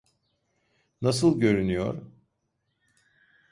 [1.01, 2.01] Nasıl görünüyor?